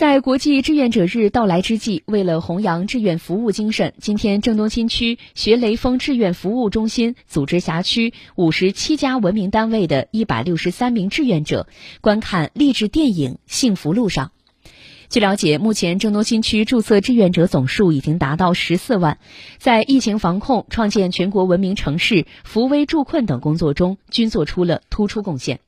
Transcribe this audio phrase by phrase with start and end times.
[0.00, 11.68] 在国际志愿者日到来之际为了弘扬志愿服务精神今天郑东新区学雷锋志愿服务中心组织辖区五十七家文明单位的一百六十三名志愿者
[12.00, 14.32] 观看励志电影幸福路上。
[15.10, 19.18] 据了解目前郑东新区注册志愿者总数已经达到十四万。
[19.58, 25.60] 在疫情防控创建全国文明城市扶危助困等工作中均做出了突出贡献。